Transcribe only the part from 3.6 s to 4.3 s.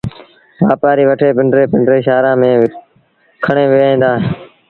وهيݩ دآ